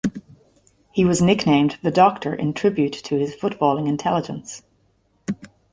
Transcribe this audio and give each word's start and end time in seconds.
He 0.91 1.05
was 1.05 1.21
nicknamed 1.21 1.77
"The 1.83 1.91
Doctor" 1.91 2.33
in 2.33 2.55
tribute 2.55 2.93
to 2.93 3.19
his 3.19 3.35
footballing 3.35 3.87
intelligence. 3.87 4.63